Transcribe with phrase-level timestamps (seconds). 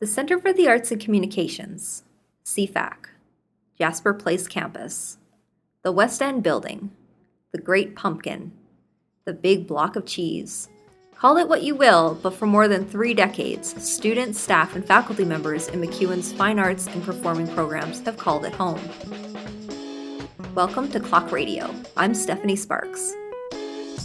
[0.00, 2.04] The Center for the Arts and Communications,
[2.44, 3.06] CFAC,
[3.76, 5.18] Jasper Place Campus,
[5.82, 6.92] the West End Building,
[7.50, 8.52] the Great Pumpkin,
[9.24, 10.68] the Big Block of Cheese.
[11.16, 15.24] Call it what you will, but for more than three decades, students, staff, and faculty
[15.24, 18.80] members in MacEwan's fine arts and performing programs have called it home.
[20.54, 21.74] Welcome to Clock Radio.
[21.96, 23.14] I'm Stephanie Sparks.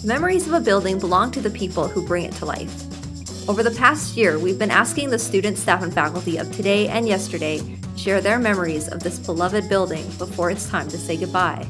[0.04, 2.93] Memories of a building belong to the people who bring it to life.
[3.46, 7.06] Over the past year, we've been asking the students, staff, and faculty of today and
[7.06, 11.68] yesterday to share their memories of this beloved building before it's time to say goodbye.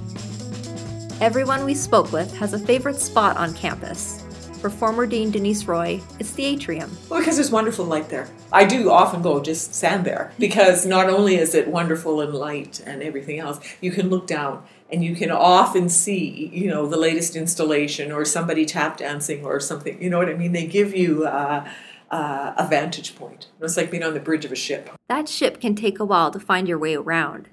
[1.19, 4.22] Everyone we spoke with has a favorite spot on campus.
[4.63, 6.89] For former Dean Denise Roy, it's the atrium.
[7.09, 8.29] Well, because there's wonderful light there.
[8.53, 12.79] I do often go just stand there because not only is it wonderful and light
[12.85, 16.95] and everything else, you can look down and you can often see, you know, the
[16.95, 20.01] latest installation or somebody tap dancing or something.
[20.01, 20.53] You know what I mean?
[20.53, 21.69] They give you uh,
[22.09, 23.47] uh, a vantage point.
[23.59, 24.89] It's like being on the bridge of a ship.
[25.09, 27.49] That ship can take a while to find your way around.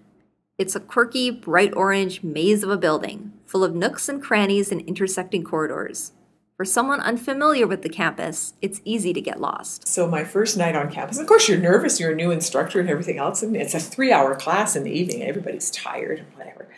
[0.59, 4.81] It's a quirky, bright orange maze of a building, full of nooks and crannies and
[4.83, 6.13] intersecting corridors.
[6.61, 9.89] For someone unfamiliar with the campus, it's easy to get lost.
[9.89, 12.91] So, my first night on campus, of course, you're nervous, you're a new instructor and
[12.91, 15.23] everything else, and it's a three hour class in the evening.
[15.23, 16.69] Everybody's tired and whatever.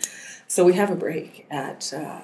[0.46, 2.20] So we have a break at uh,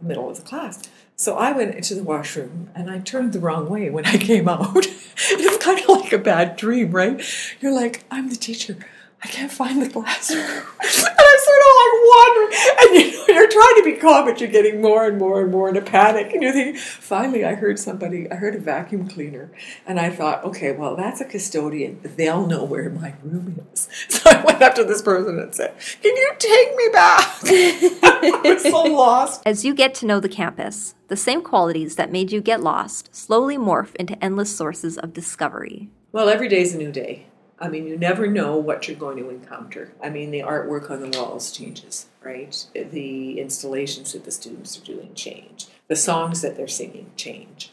[0.00, 0.82] the middle of the class.
[1.14, 4.48] So I went into the washroom and I turned the wrong way when I came
[4.48, 4.74] out.
[4.84, 7.22] it's kind of like a bad dream, right?
[7.60, 8.76] You're like, I'm the teacher.
[9.22, 10.40] I can't find the classroom.
[10.44, 12.58] and I'm sort like wandering.
[12.80, 15.50] And you know, you're trying to be calm, but you're getting more and more and
[15.50, 16.32] more in a panic.
[16.32, 19.50] And you're thinking, finally, I heard somebody, I heard a vacuum cleaner.
[19.86, 22.00] And I thought, okay, well, that's a custodian.
[22.02, 23.88] They'll know where my room is.
[24.10, 27.38] So I went up to this person and said, Can you take me back?
[27.44, 29.42] I was so lost.
[29.46, 33.14] As you get to know the campus, the same qualities that made you get lost
[33.14, 35.88] slowly morph into endless sources of discovery.
[36.12, 37.26] Well, every day's a new day.
[37.60, 39.92] I mean, you never know what you're going to encounter.
[40.02, 42.66] I mean, the artwork on the walls changes, right?
[42.72, 45.66] The installations that the students are doing change.
[45.88, 47.70] The songs that they're singing change.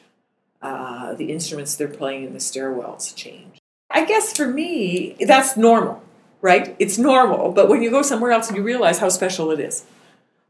[0.62, 3.62] Uh, the instruments they're playing in the stairwells change.
[3.90, 6.04] I guess for me, that's normal,
[6.42, 6.76] right?
[6.80, 7.54] It's normal.
[7.54, 9.86] But when you go somewhere else and you realize how special it is,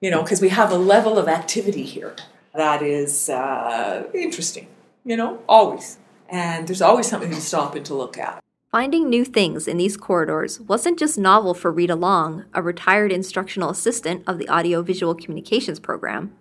[0.01, 2.15] you know, because we have a level of activity here
[2.55, 4.67] that is uh, interesting,
[5.05, 5.99] you know, always.
[6.27, 8.43] And there's always something to stop and to look at.
[8.69, 13.69] Finding new things in these corridors wasn't just novel for Rita Long, a retired instructional
[13.69, 16.33] assistant of the Audiovisual Communications program.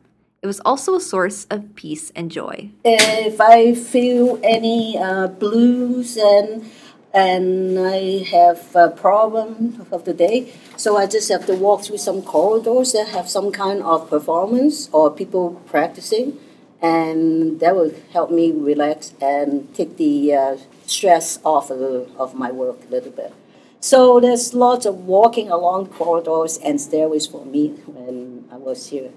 [0.42, 2.70] It was also a source of peace and joy.
[2.84, 6.68] If I feel any uh, blues and
[7.14, 11.98] and I have a problem of the day, so I just have to walk through
[11.98, 16.40] some corridors that have some kind of performance or people practicing,
[16.82, 20.56] and that will help me relax and take the uh,
[20.86, 23.32] stress off of, my work a little bit.
[23.80, 29.10] So there's lots of walking along corridors and stairways for me when I was here.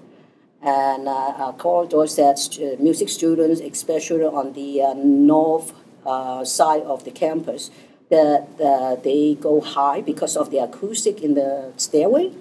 [0.62, 5.72] And uh, corridors that st- music students, especially on the uh, north
[6.04, 7.70] uh, side of the campus,
[8.10, 12.32] that uh, they go high because of the acoustic in the stairway.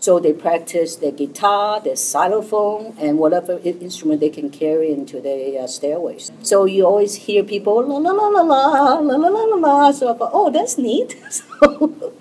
[0.00, 5.58] So they practice their guitar, their xylophone, and whatever instrument they can carry into the
[5.58, 6.27] uh, stairways.
[6.42, 9.92] So you always hear people la la la la la la la la la.
[9.92, 11.16] So I thought, oh, that's neat.
[11.30, 12.12] so,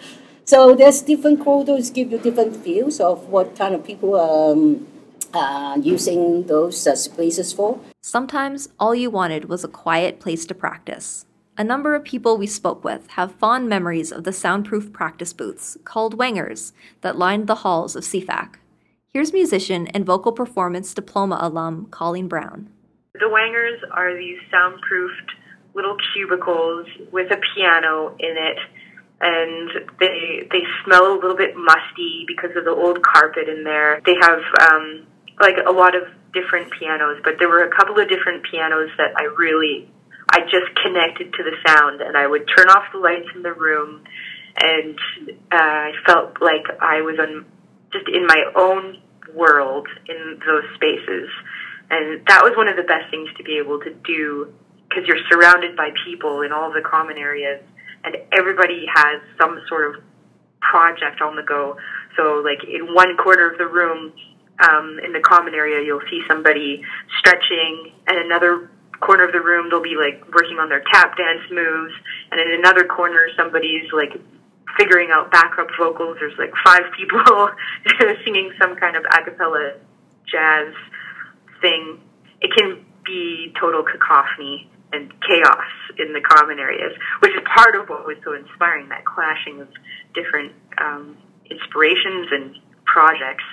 [0.46, 4.88] so there's different corridors give you different feels of what kind of people um,
[5.34, 7.80] uh, using those uh, spaces for.
[8.02, 11.26] Sometimes all you wanted was a quiet place to practice.
[11.60, 15.76] A number of people we spoke with have fond memories of the soundproof practice booths,
[15.86, 18.56] called Wengers, that lined the halls of CFAC.
[19.12, 22.70] Here's musician and vocal performance diploma alum Colleen Brown.
[23.20, 25.32] The Wengers are these soundproofed
[25.74, 28.58] little cubicles with a piano in it,
[29.22, 29.70] and
[30.00, 34.02] they they smell a little bit musty because of the old carpet in there.
[34.06, 34.42] They have
[34.72, 35.08] um,
[35.40, 39.14] like a lot of different pianos, but there were a couple of different pianos that
[39.18, 39.90] I really
[40.30, 43.54] I just connected to the sound and I would turn off the lights in the
[43.54, 44.04] room
[44.60, 45.00] and
[45.52, 47.46] uh, I felt like I was on
[47.94, 49.02] just in my own
[49.34, 51.30] world in those spaces.
[51.90, 54.54] And that was one of the best things to be able to do
[54.90, 57.62] because you're surrounded by people in all the common areas
[58.04, 60.04] and everybody has some sort of
[60.60, 61.78] project on the go.
[62.16, 64.14] So like in one corner of the room,
[64.60, 66.82] um, in the common area, you'll see somebody
[67.20, 71.46] stretching and another corner of the room they'll be like working on their tap dance
[71.52, 71.94] moves
[72.32, 74.20] and in another corner somebody's like
[74.76, 77.50] figuring out backup vocals there's like five people
[78.26, 79.74] singing some kind of a cappella
[80.26, 80.74] jazz
[81.62, 82.00] thing
[82.42, 85.68] it can be total cacophony and chaos
[85.98, 89.68] in the common areas, which is part of what was so inspiring that clashing of
[90.14, 91.18] different um,
[91.50, 92.56] inspirations and
[92.86, 93.44] projects.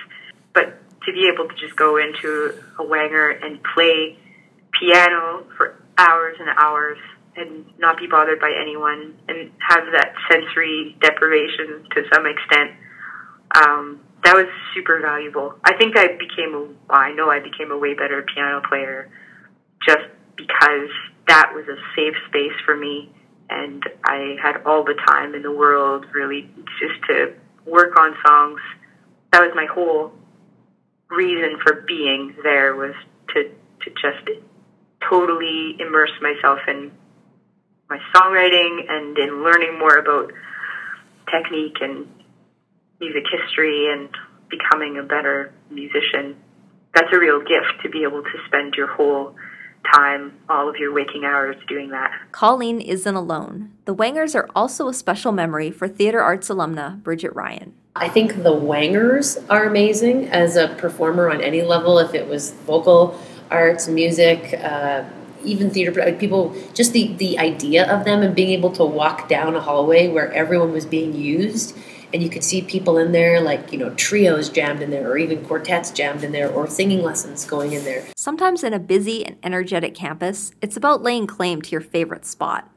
[0.52, 4.18] But to be able to just go into a Wenger and play
[4.78, 6.98] piano for hours and hours
[7.36, 12.70] and not be bothered by anyone and have that sensory deprivation to some extent.
[13.54, 15.54] Um, that was super valuable.
[15.64, 19.10] I think I became a, I know I became a way better piano player
[19.86, 20.88] just because
[21.28, 23.12] that was a safe space for me
[23.50, 26.48] and I had all the time in the world really
[26.80, 27.34] just to
[27.66, 28.60] work on songs.
[29.32, 30.12] That was my whole
[31.10, 32.94] reason for being there was
[33.34, 34.40] to, to just
[35.08, 36.90] totally immerse myself in
[37.90, 40.32] my songwriting and in learning more about
[41.30, 42.06] technique and
[43.00, 44.08] music history and
[44.48, 46.36] becoming a better musician.
[46.94, 49.34] That's a real gift to be able to spend your whole
[49.92, 52.12] time, all of your waking hours doing that.
[52.32, 53.72] Colleen isn't alone.
[53.84, 57.74] The Wengers are also a special memory for theater arts alumna Bridget Ryan.
[57.96, 62.52] I think the Wengers are amazing as a performer on any level, if it was
[62.66, 63.18] vocal
[63.50, 65.04] arts, music, uh,
[65.44, 69.54] even theater people just the the idea of them and being able to walk down
[69.54, 71.76] a hallway where everyone was being used
[72.14, 75.18] and you could see people in there like you know trios jammed in there or
[75.18, 79.26] even quartets jammed in there or singing lessons going in there sometimes in a busy
[79.26, 82.70] and energetic campus it's about laying claim to your favorite spot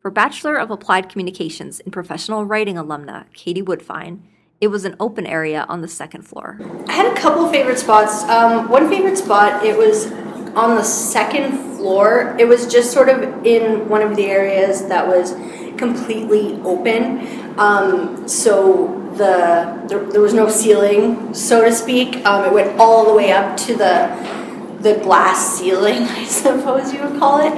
[0.00, 4.20] for bachelor of applied communications in professional writing alumna katie woodfine
[4.60, 6.58] it was an open area on the second floor
[6.88, 10.10] i had a couple favorite spots um, one favorite spot it was
[10.58, 12.36] on the second floor.
[12.38, 15.32] It was just sort of in one of the areas that was
[15.78, 17.47] completely open.
[17.58, 22.24] Um, so the there, there, was no ceiling, so to speak.
[22.24, 24.38] Um, it went all the way up to the
[24.80, 27.52] the glass ceiling, I suppose you would call it.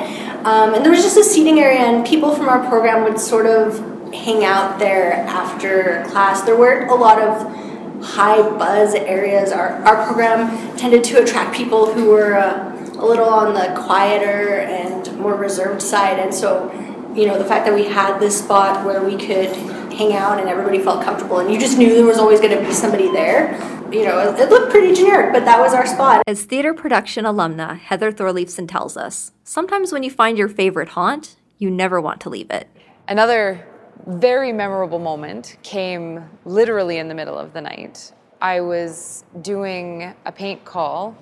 [0.47, 3.47] Um, and there was just a seating area, and people from our program would sort
[3.47, 3.79] of
[4.15, 6.43] hang out there after class.
[6.43, 9.53] There weren't a lot of high buzz areas.
[9.53, 14.61] Our, our program tended to attract people who were uh, a little on the quieter
[14.61, 16.19] and more reserved side.
[16.19, 16.71] And so,
[17.15, 19.51] you know, the fact that we had this spot where we could
[19.93, 22.65] hang out and everybody felt comfortable and you just knew there was always going to
[22.65, 23.53] be somebody there.
[23.93, 26.23] You know, it, it looked pretty generic, but that was our spot.
[26.27, 31.37] As theater production alumna Heather Thorleifson tells us, sometimes when you find your favorite haunt,
[31.59, 32.69] you never want to leave it.
[33.09, 33.67] Another
[34.07, 38.13] very memorable moment came literally in the middle of the night.
[38.41, 41.17] I was doing a paint call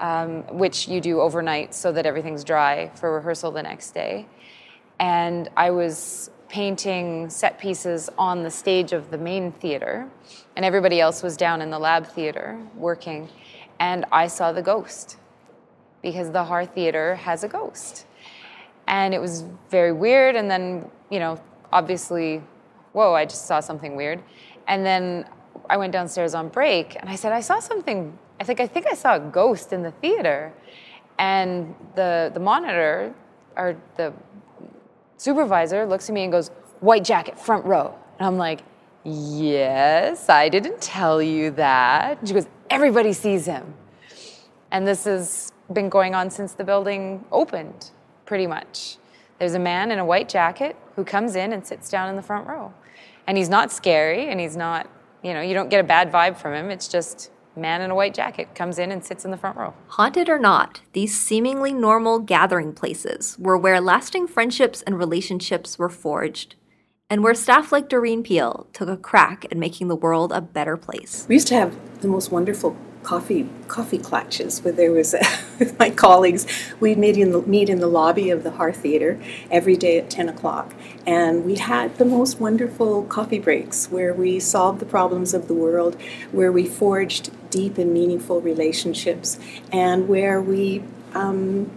[0.00, 4.26] um, which you do overnight so that everything's dry for rehearsal the next day.
[4.98, 10.08] And I was painting set pieces on the stage of the main theater,
[10.54, 13.28] and everybody else was down in the lab theater working.
[13.78, 15.16] And I saw the ghost
[16.02, 18.06] because the Haar Theater has a ghost.
[18.86, 20.36] And it was very weird.
[20.36, 21.40] And then, you know,
[21.72, 22.42] obviously,
[22.92, 24.22] whoa, I just saw something weird.
[24.68, 25.28] And then
[25.68, 28.86] I went downstairs on break and I said, I saw something I think I think
[28.86, 30.52] I saw a ghost in the theater,
[31.18, 33.14] and the the monitor
[33.56, 34.12] or the
[35.16, 38.62] supervisor looks at me and goes, "White jacket, front row," and I'm like,
[39.04, 43.74] "Yes, I didn't tell you that." And she goes, "Everybody sees him,"
[44.70, 47.90] and this has been going on since the building opened,
[48.24, 48.98] pretty much.
[49.38, 52.22] There's a man in a white jacket who comes in and sits down in the
[52.22, 52.72] front row,
[53.26, 54.88] and he's not scary, and he's not,
[55.22, 56.70] you know, you don't get a bad vibe from him.
[56.70, 59.74] It's just man in a white jacket comes in and sits in the front row.
[59.88, 65.88] Haunted or not, these seemingly normal gathering places were where lasting friendships and relationships were
[65.88, 66.54] forged,
[67.08, 70.76] and where staff like Doreen Peel took a crack at making the world a better
[70.76, 71.24] place.
[71.28, 75.20] We used to have the most wonderful coffee coffee clutches where there was a,
[75.60, 76.44] with my colleagues.
[76.80, 80.10] We'd meet in the meet in the lobby of the Haar Theater every day at
[80.10, 80.74] 10 o'clock.
[81.06, 85.54] And we had the most wonderful coffee breaks where we solved the problems of the
[85.54, 85.94] world
[86.32, 89.38] where we forged deep and meaningful relationships
[89.70, 90.82] and where we
[91.14, 91.70] um,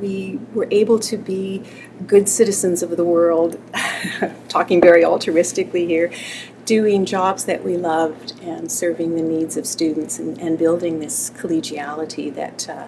[0.00, 1.62] we were able to be
[2.06, 3.60] good citizens of the world,
[4.48, 6.10] talking very altruistically here,
[6.64, 11.30] doing jobs that we loved and serving the needs of students and, and building this
[11.30, 12.68] collegiality that.
[12.68, 12.86] Uh,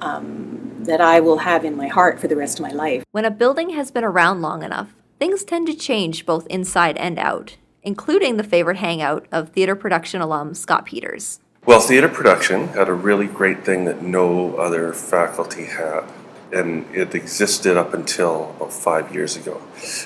[0.00, 3.02] um, that I will have in my heart for the rest of my life.
[3.12, 7.18] When a building has been around long enough, things tend to change both inside and
[7.18, 11.40] out, including the favorite hangout of theater production alum Scott Peters.
[11.64, 16.04] Well, theater production had a really great thing that no other faculty had,
[16.52, 19.60] and it existed up until about five years ago,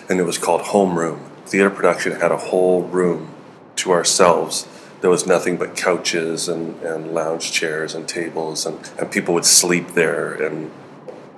[0.08, 3.34] and it was called homeroom theater production had a whole room
[3.76, 4.66] to ourselves.
[5.00, 9.46] There was nothing but couches and, and lounge chairs and tables, and, and people would
[9.46, 10.34] sleep there.
[10.34, 10.70] And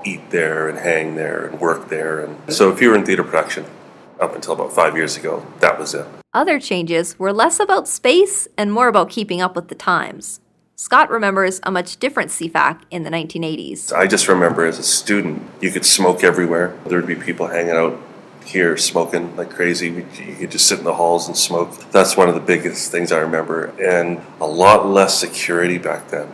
[0.05, 2.21] eat there and hang there and work there.
[2.21, 3.65] And so if you were in theater production
[4.21, 6.07] up until about five years ago, that was it.
[6.35, 10.41] Other changes were less about space and more about keeping up with the times.
[10.77, 13.93] Scott remembers a much different CFAC in the 1980s.
[13.93, 16.77] I just remember as a student, you could smoke everywhere.
[16.87, 18.01] There would be people hanging out
[18.47, 19.89] here smoking like crazy.
[19.89, 21.91] You could just sit in the halls and smoke.
[21.91, 23.67] That's one of the biggest things I remember.
[23.81, 26.33] And a lot less security back then,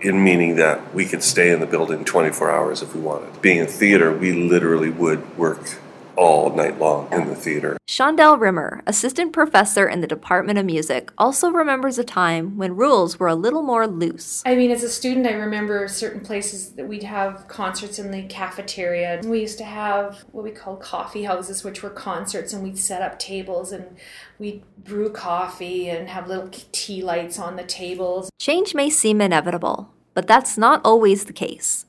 [0.00, 3.40] in meaning that we could stay in the building 24 hours if we wanted.
[3.40, 5.78] Being in theater, we literally would work
[6.16, 7.76] all night long in the theater.
[7.88, 13.18] Shondell Rimmer, assistant professor in the Department of Music, also remembers a time when rules
[13.18, 14.42] were a little more loose.
[14.44, 18.22] I mean, as a student, I remember certain places that we'd have concerts in the
[18.24, 19.20] cafeteria.
[19.24, 23.02] We used to have what we called coffee houses, which were concerts, and we'd set
[23.02, 23.96] up tables and
[24.38, 28.30] we'd brew coffee and have little tea lights on the tables.
[28.38, 31.86] Change may seem inevitable, but that's not always the case.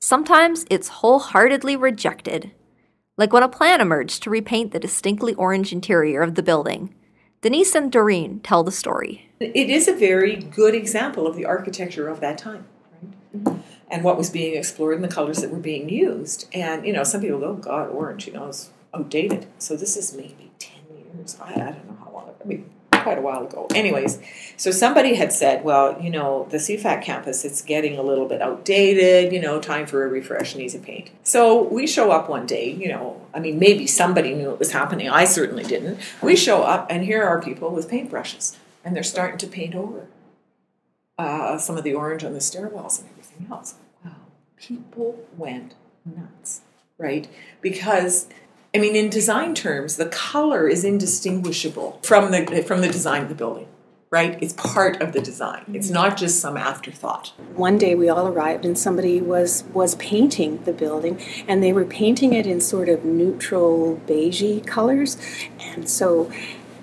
[0.00, 2.52] Sometimes it's wholeheartedly rejected
[3.16, 6.94] like when a plan emerged to repaint the distinctly orange interior of the building.
[7.40, 9.30] Denise and Doreen tell the story.
[9.40, 13.44] It is a very good example of the architecture of that time, right?
[13.44, 13.60] Mm-hmm.
[13.88, 16.48] And what was being explored and the colors that were being used.
[16.52, 19.46] And, you know, some people go, oh, God, orange, you know, is outdated.
[19.58, 20.72] So this is maybe 10
[21.14, 21.36] years.
[21.40, 22.34] I, I don't know how long.
[22.42, 22.68] I mean,
[23.06, 23.68] quite a while ago.
[23.72, 24.18] Anyways,
[24.56, 28.42] so somebody had said, well, you know, the CFAC campus, it's getting a little bit
[28.42, 31.10] outdated, you know, time for a refresh, needs a paint.
[31.22, 34.72] So we show up one day, you know, I mean, maybe somebody knew it was
[34.72, 35.08] happening.
[35.08, 36.00] I certainly didn't.
[36.20, 40.08] We show up, and here are people with paintbrushes, and they're starting to paint over
[41.16, 43.76] uh, some of the orange on the stairwells and everything else.
[44.04, 44.16] Wow,
[44.56, 46.62] people went nuts,
[46.98, 47.28] right?
[47.60, 48.26] Because
[48.76, 53.30] I mean, in design terms, the color is indistinguishable from the from the design of
[53.30, 53.68] the building,
[54.10, 54.36] right?
[54.42, 55.64] It's part of the design.
[55.72, 57.32] It's not just some afterthought.
[57.54, 61.18] One day we all arrived and somebody was was painting the building,
[61.48, 65.16] and they were painting it in sort of neutral beigey colors,
[65.58, 66.30] and so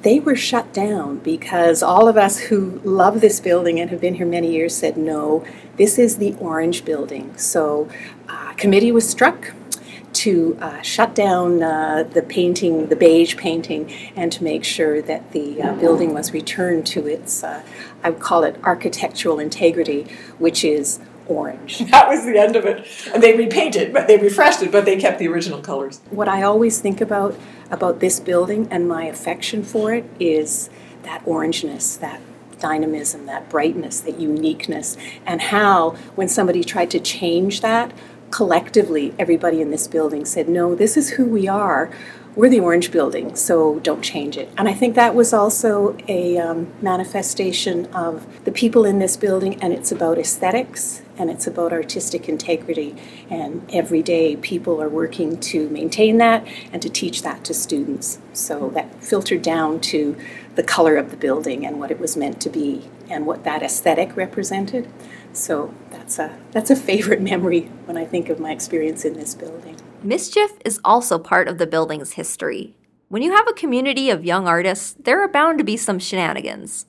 [0.02, 4.16] they were shut down because all of us who love this building and have been
[4.16, 5.46] here many years said no
[5.78, 7.88] this is the orange building so
[8.28, 9.54] uh, committee was struck
[10.14, 15.32] to uh, shut down uh, the painting, the beige painting, and to make sure that
[15.32, 17.64] the uh, building was returned to its, uh,
[18.04, 20.04] I would call it architectural integrity,
[20.38, 21.80] which is orange.
[21.92, 22.86] That was the end of it.
[23.14, 26.02] And they repainted, but they refreshed it, but they kept the original colors.
[26.10, 27.38] What I always think about
[27.72, 30.70] about this building and my affection for it is
[31.04, 32.22] that orangeness, that
[32.60, 37.92] dynamism, that brightness, that uniqueness, and how when somebody tried to change that
[38.34, 41.92] collectively, everybody in this building said, no, this is who we are.
[42.36, 44.50] We're the Orange Building, so don't change it.
[44.58, 49.62] And I think that was also a um, manifestation of the people in this building,
[49.62, 52.96] and it's about aesthetics and it's about artistic integrity.
[53.30, 58.18] And every day, people are working to maintain that and to teach that to students.
[58.34, 60.18] So that filtered down to
[60.56, 63.62] the color of the building and what it was meant to be and what that
[63.62, 64.90] aesthetic represented.
[65.34, 69.34] So that's a that's a favorite memory when I think of my experience in this
[69.34, 69.78] building.
[70.02, 72.76] Mischief is also part of the building's history.
[73.10, 76.88] When you have a community of young artists, there are bound to be some shenanigans.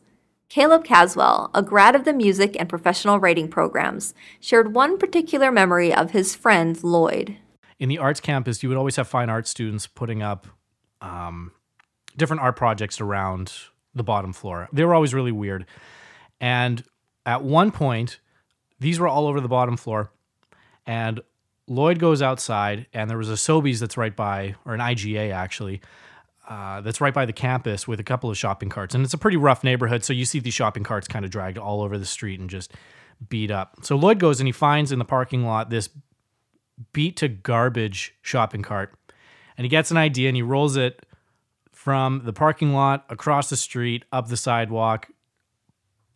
[0.49, 5.93] Caleb Caswell, a grad of the music and professional writing programs, shared one particular memory
[5.93, 7.37] of his friend Lloyd.
[7.79, 10.47] In the arts campus, you would always have fine art students putting up
[11.01, 11.53] um,
[12.17, 13.53] different art projects around
[13.95, 14.69] the bottom floor.
[14.73, 15.67] They were always really weird.
[16.41, 16.85] And
[17.27, 18.21] at one point,
[18.81, 20.11] these were all over the bottom floor.
[20.87, 21.21] And
[21.67, 25.81] Lloyd goes outside, and there was a Sobeys that's right by, or an IGA actually,
[26.49, 28.95] uh, that's right by the campus with a couple of shopping carts.
[28.95, 30.05] And it's a pretty rough neighborhood.
[30.05, 32.73] So you see these shopping carts kind of dragged all over the street and just
[33.29, 33.77] beat up.
[33.83, 35.89] So Lloyd goes and he finds in the parking lot this
[36.93, 38.95] beat to garbage shopping cart.
[39.57, 41.07] And he gets an idea and he rolls it
[41.73, 45.09] from the parking lot across the street, up the sidewalk,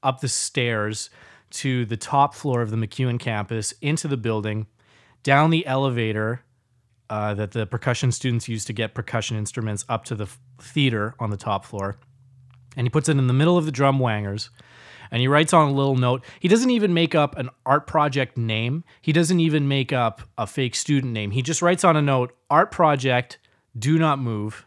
[0.03, 1.09] up the stairs
[1.51, 4.67] to the top floor of the MacEwan campus, into the building,
[5.23, 6.45] down the elevator
[7.11, 11.15] uh, that the percussion students use to get percussion instruments up to the f- theater
[11.19, 11.99] on the top floor.
[12.77, 14.51] And he puts it in the middle of the drum Wengers.
[15.11, 16.23] And he writes on a little note.
[16.39, 18.85] He doesn't even make up an art project name.
[19.01, 21.31] He doesn't even make up a fake student name.
[21.31, 23.39] He just writes on a note, art project,
[23.77, 24.67] do not move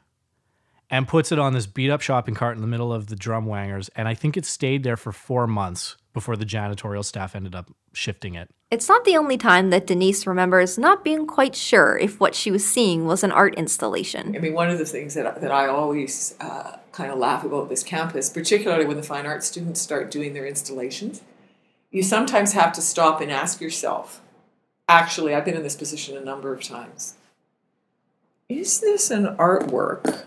[0.91, 3.45] and puts it on this beat up shopping cart in the middle of the drum
[3.45, 3.89] Wengers.
[3.95, 7.71] And I think it stayed there for four months before the janitorial staff ended up
[7.93, 8.49] shifting it.
[8.69, 12.51] It's not the only time that Denise remembers not being quite sure if what she
[12.51, 14.35] was seeing was an art installation.
[14.35, 17.69] I mean, one of the things that, that I always uh, kind of laugh about
[17.69, 21.21] this campus, particularly when the fine arts students start doing their installations,
[21.89, 24.21] you sometimes have to stop and ask yourself,
[24.87, 27.15] actually, I've been in this position a number of times.
[28.47, 30.25] Is this an artwork?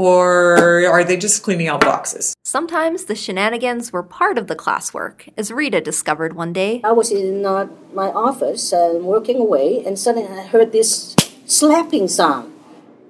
[0.00, 2.34] Or are they just cleaning out boxes?
[2.42, 6.80] Sometimes the shenanigans were part of the classwork, as Rita discovered one day.
[6.82, 12.08] I was in uh, my office and working away, and suddenly I heard this slapping
[12.08, 12.50] sound.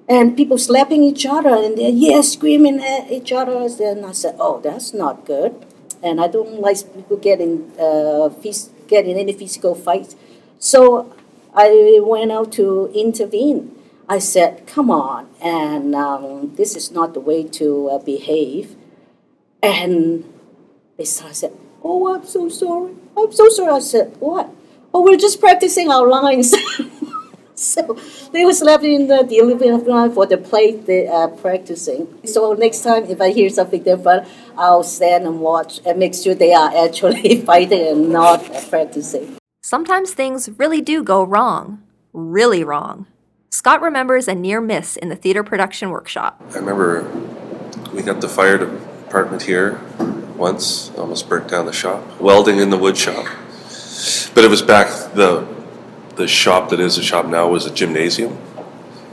[0.09, 3.55] And people slapping each other, and they're yeah, screaming at each other.
[3.55, 5.55] And I said, "Oh, that's not good."
[6.03, 10.17] And I don't like people getting uh, phys- getting any physical fights.
[10.59, 11.15] So
[11.55, 13.71] I went out to intervene.
[14.11, 18.75] I said, "Come on, and um, this is not the way to uh, behave."
[19.63, 20.25] And
[20.97, 22.91] they said, "Oh, I'm so sorry.
[23.15, 24.49] I'm so sorry." I said, "What?"
[24.93, 26.53] Oh, we're just practicing our lines.
[27.55, 27.97] so
[28.33, 32.19] they was left in the delivery line for the play they are practicing.
[32.25, 34.27] So next time, if I hear something different,
[34.57, 39.37] I'll stand and watch and make sure they are actually fighting and not practicing.
[39.61, 41.81] Sometimes things really do go wrong.
[42.11, 43.07] Really wrong.
[43.53, 46.41] Scott remembers a near miss in the theater production workshop.
[46.51, 47.03] I remember
[47.93, 49.81] we got the fire department here
[50.37, 52.21] once, almost burnt down the shop.
[52.21, 53.25] Welding in the wood shop.
[54.33, 55.45] But it was back, the,
[56.15, 58.37] the shop that is a shop now was a gymnasium.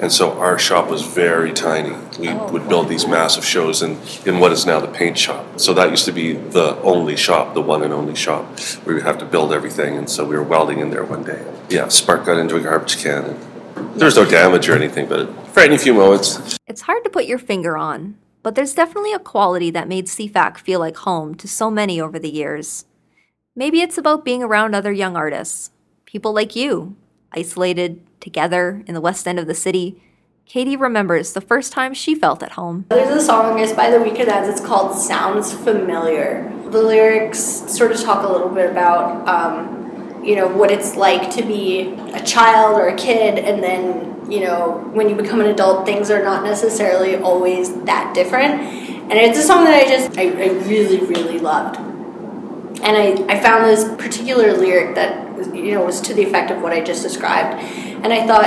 [0.01, 1.97] And so our shop was very tiny.
[2.21, 2.53] We oh.
[2.53, 5.59] would build these massive shows in, in what is now the paint shop.
[5.59, 9.03] So that used to be the only shop, the one and only shop, where we
[9.03, 9.97] have to build everything.
[9.97, 11.45] And so we were welding in there one day.
[11.69, 13.25] Yeah, spark got into a garbage can.
[13.25, 13.48] And
[13.97, 16.59] there was no damage or anything, but a frightening few moments.
[16.67, 20.59] It's hard to put your finger on, but there's definitely a quality that made CFAC
[20.59, 22.85] feel like home to so many over the years.
[23.57, 25.71] Maybe it's about being around other young artists,
[26.07, 26.97] people like you,
[27.33, 30.03] isolated, together in the west end of the city.
[30.47, 32.87] Katie remembers the first time she felt at home.
[32.89, 36.51] There's a song, it's by the Weekend It's called Sounds Familiar.
[36.71, 39.78] The lyrics sort of talk a little bit about, um,
[40.23, 44.41] you know, what it's like to be a child or a kid, and then, you
[44.41, 48.61] know, when you become an adult, things are not necessarily always that different.
[49.11, 51.79] And it's a song that I just, I, I really, really loved.
[51.79, 56.63] And I, I found this particular lyric that, you know, was to the effect of
[56.63, 57.63] what I just described.
[58.05, 58.45] And I thought,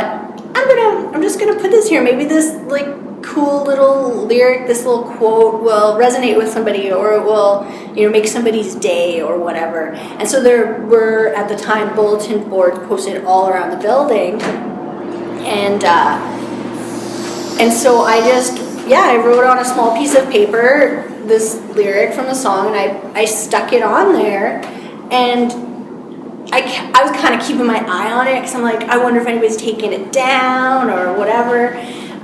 [0.54, 2.04] I'm gonna, I'm just gonna put this here.
[2.04, 2.86] Maybe this, like,
[3.22, 8.12] cool little lyric, this little quote will resonate with somebody or it will, you know,
[8.12, 9.92] make somebody's day or whatever.
[9.94, 14.42] And so there were, at the time, bulletin boards posted all around the building.
[15.44, 16.18] And, uh,
[17.60, 18.58] and so I just,
[18.88, 22.76] yeah, I wrote on a small piece of paper this lyric from the song and
[22.76, 24.62] I, I stuck it on there.
[25.12, 25.52] And
[26.54, 29.22] I, I was kind of keeping my eye on it because I'm like, I wonder
[29.22, 31.76] if anybody's taking it down or whatever.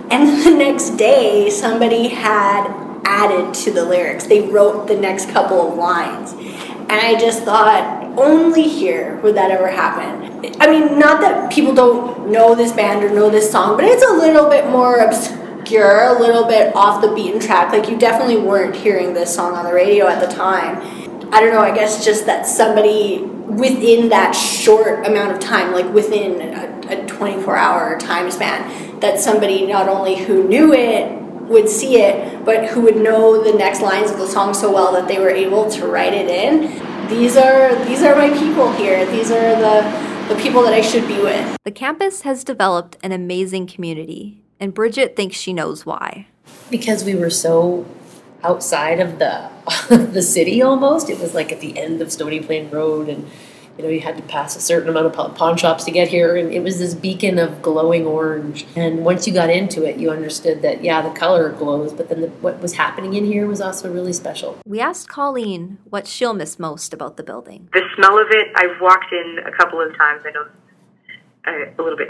[0.10, 2.68] And then the next day, somebody had
[3.04, 4.26] added to the lyrics.
[4.26, 6.32] They wrote the next couple of lines.
[6.32, 10.46] And I just thought, only here would that ever happen.
[10.62, 14.04] I mean, not that people don't know this band or know this song, but it's
[14.04, 17.74] a little bit more obscure, a little bit off the beaten track.
[17.74, 20.78] Like, you definitely weren't hearing this song on the radio at the time.
[21.34, 25.92] I don't know, I guess just that somebody within that short amount of time, like
[25.94, 31.12] within a, a 24 hour time span, that somebody not only who knew it
[31.50, 34.92] would see it, but who would know the next lines of the song so well
[34.94, 37.08] that they were able to write it in.
[37.08, 39.06] These are these are my people here.
[39.06, 41.56] These are the the people that I should be with.
[41.64, 46.28] The campus has developed an amazing community, and Bridget thinks she knows why.
[46.70, 47.86] because we were so
[48.44, 49.50] outside of the
[49.90, 51.10] the city almost.
[51.10, 53.30] It was like at the end of Stony Plain Road, and
[53.78, 56.36] you know you had to pass a certain amount of pawn shops to get here,
[56.36, 58.66] and it was this beacon of glowing orange.
[58.76, 62.22] And once you got into it, you understood that yeah, the color glows, but then
[62.22, 64.58] the, what was happening in here was also really special.
[64.66, 67.70] We asked Colleen what she'll miss most about the building.
[67.74, 70.24] The smell of it, I've walked in a couple of times.
[70.26, 70.48] I know
[71.48, 72.10] uh, a little bit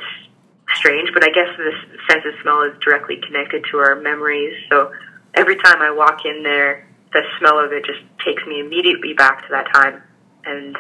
[0.76, 1.76] strange, but I guess this
[2.10, 4.54] sense of smell is directly connected to our memories.
[4.70, 4.92] So
[5.34, 9.42] every time I walk in there, the smell of it just takes me immediately back
[9.44, 10.02] to that time.
[10.46, 10.78] And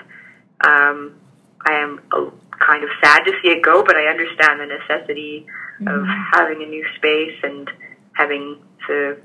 [0.65, 1.19] um,
[1.65, 5.45] I am kind of sad to see it go, but I understand the necessity
[5.85, 7.69] of having a new space and
[8.13, 9.17] having the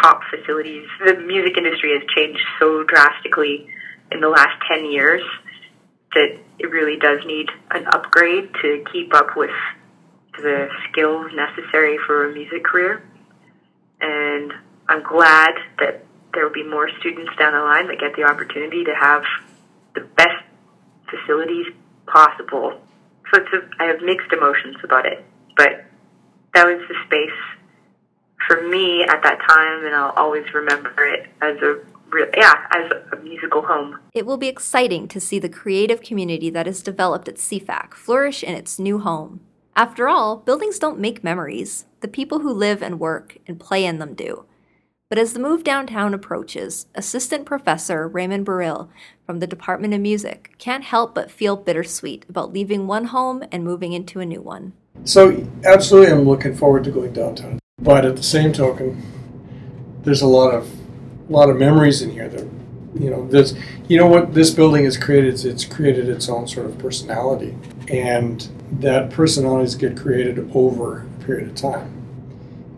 [0.00, 0.86] top facilities.
[1.04, 3.68] The music industry has changed so drastically
[4.10, 5.22] in the last 10 years
[6.14, 9.50] that it really does need an upgrade to keep up with
[10.36, 13.02] the skills necessary for a music career.
[14.00, 14.52] And
[14.88, 18.84] I'm glad that there will be more students down the line that get the opportunity
[18.84, 19.22] to have
[19.94, 20.42] the best
[21.12, 21.66] facilities
[22.06, 22.80] possible.
[23.32, 25.24] So it's a, I have mixed emotions about it,
[25.56, 25.84] but
[26.54, 27.38] that was the space
[28.46, 31.78] for me at that time, and I'll always remember it as a
[32.10, 33.98] real, yeah, as a musical home.
[34.12, 38.42] It will be exciting to see the creative community that is developed at CFAC flourish
[38.42, 39.40] in its new home.
[39.74, 43.98] After all, buildings don't make memories, the people who live and work and play in
[43.98, 44.44] them do.
[45.12, 48.88] But as the move downtown approaches, Assistant Professor Raymond Burrill
[49.26, 53.62] from the Department of Music can't help but feel bittersweet about leaving one home and
[53.62, 54.72] moving into a new one.
[55.04, 57.58] So, absolutely, I'm looking forward to going downtown.
[57.82, 59.02] But at the same token,
[60.02, 60.72] there's a lot of
[61.28, 62.48] a lot of memories in here that
[62.94, 63.52] you know this
[63.88, 67.54] you know what this building has created is it's created its own sort of personality
[67.88, 68.48] and
[68.80, 72.01] that personalities get created over a period of time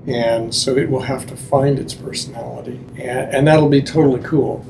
[0.06, 4.64] and so it will have to find its personality and, and that'll be totally cool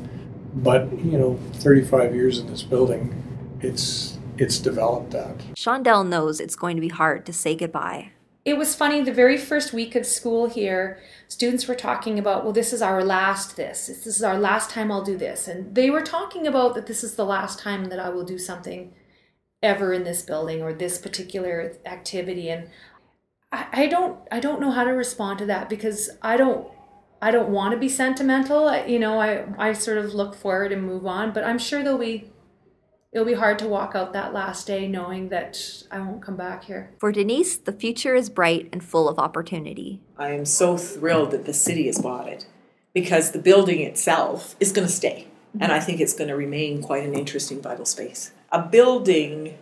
[0.54, 3.22] but you know 35 years in this building
[3.60, 8.10] it's it's developed that Shondell knows it's going to be hard to say goodbye.
[8.44, 12.52] It was funny, the very first week of school here, students were talking about, well,
[12.52, 13.86] this is our last this.
[13.86, 15.48] This is our last time I'll do this.
[15.48, 18.36] And they were talking about that this is the last time that I will do
[18.36, 18.92] something
[19.62, 22.50] ever in this building or this particular activity.
[22.50, 22.68] And
[23.54, 26.66] I, I don't I don't know how to respond to that because I don't
[27.22, 28.68] I don't want to be sentimental.
[28.68, 29.30] I- You know, I,
[29.68, 32.30] I sort of look forward and move on, but I'm sure there'll be
[33.12, 35.52] it'll be hard to walk out that last day knowing that
[35.90, 36.82] I won't come back here.
[36.98, 40.00] For Denise, the future is bright and full of opportunity.
[40.18, 42.46] I am so thrilled that the city has bought it
[42.92, 45.28] because the building itself is going to stay.
[45.60, 48.32] And I think it's going to remain quite an interesting, vital space.
[48.50, 49.56] A building,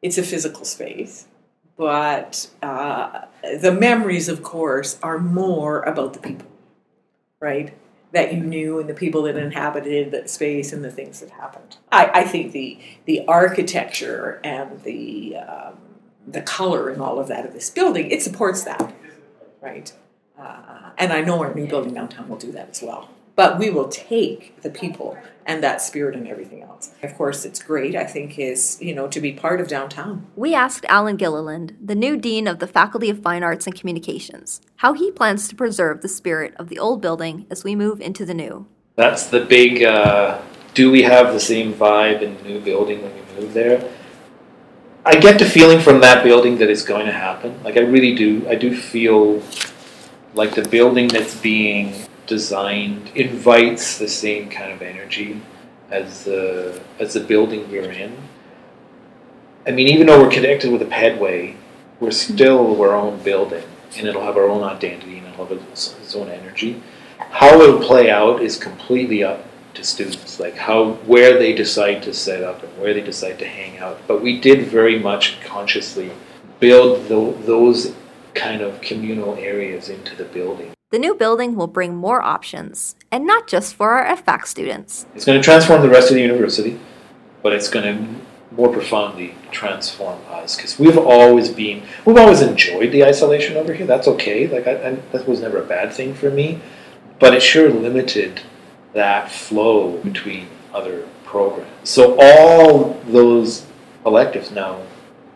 [0.00, 1.26] it's a physical space,
[1.76, 3.22] but uh,
[3.60, 6.48] the memories, of course, are more about the people,
[7.40, 7.76] right?
[8.12, 11.76] That you knew and the people that inhabited that space and the things that happened.
[11.92, 15.74] I, I think the the architecture and the um,
[16.26, 18.94] the color and all of that of this building it supports that,
[19.60, 19.92] right?
[20.38, 23.10] Uh, and I know our new building downtown will do that as well.
[23.36, 26.90] But we will take the people and that spirit and everything else.
[27.02, 27.94] Of course, it's great.
[27.94, 30.26] I think is you know to be part of downtown.
[30.34, 34.60] We asked Alan Gilliland, the new dean of the Faculty of Fine Arts and Communications,
[34.76, 38.24] how he plans to preserve the spirit of the old building as we move into
[38.24, 38.66] the new.
[38.96, 39.84] That's the big.
[39.84, 40.40] Uh,
[40.74, 43.90] do we have the same vibe in the new building when we move there?
[45.04, 47.62] I get the feeling from that building that it's going to happen.
[47.62, 48.48] Like I really do.
[48.48, 49.42] I do feel
[50.34, 51.94] like the building that's being
[52.26, 55.40] designed invites the same kind of energy
[55.90, 58.16] as the as the building we're in.
[59.66, 61.56] I mean, even though we're connected with a pedway,
[62.00, 62.34] we're hmm.
[62.34, 63.64] still our own building,
[63.96, 66.82] and it'll have our own identity and it'll have its, own energy.
[67.18, 72.14] How it'll play out is completely up to students, like how where they decide to
[72.14, 74.00] set up and where they decide to hang out.
[74.06, 76.12] But we did very much consciously
[76.60, 77.94] build tho- those
[78.34, 80.75] kind of communal areas into the building.
[80.92, 85.04] The new building will bring more options, and not just for our FBAC students.
[85.16, 86.78] It's going to transform the rest of the university,
[87.42, 92.92] but it's going to more profoundly transform us because we've always been, we've always enjoyed
[92.92, 93.84] the isolation over here.
[93.84, 94.46] That's okay.
[94.46, 96.60] Like I, I, that was never a bad thing for me,
[97.18, 98.42] but it sure limited
[98.92, 101.90] that flow between other programs.
[101.90, 103.66] So all those
[104.06, 104.82] electives now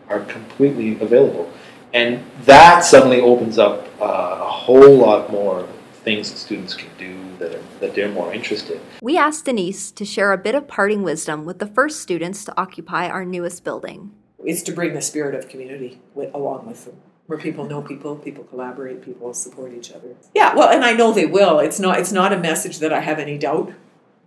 [0.07, 1.51] are completely available,
[1.93, 5.67] and that suddenly opens up uh, whole lot more
[6.03, 8.75] things that students can do that are, that they're more interested.
[8.77, 8.81] in.
[9.01, 12.53] We asked Denise to share a bit of parting wisdom with the first students to
[12.59, 14.11] occupy our newest building.
[14.43, 16.95] It's to bring the spirit of community with, along with them,
[17.27, 20.15] where people know people, people collaborate, people support each other.
[20.35, 21.59] Yeah, well, and I know they will.
[21.59, 21.99] It's not.
[21.99, 23.73] It's not a message that I have any doubt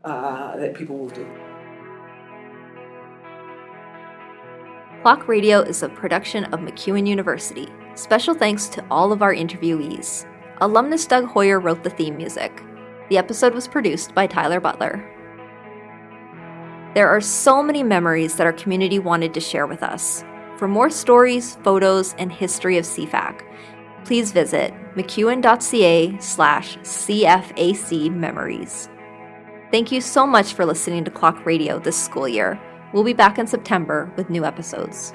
[0.04, 1.26] uh, that people will do.
[5.02, 7.68] Clock Radio is a production of MacEwan University.
[7.96, 10.26] Special thanks to all of our interviewees.
[10.60, 12.62] Alumnus Doug Hoyer wrote the theme music.
[13.08, 15.04] The episode was produced by Tyler Butler.
[16.94, 20.24] There are so many memories that our community wanted to share with us.
[20.56, 23.42] For more stories, photos, and history of CFAC,
[24.04, 28.88] please visit macewan.ca slash CFAC memories.
[29.70, 32.60] Thank you so much for listening to Clock Radio this school year.
[32.92, 35.12] We'll be back in September with new episodes.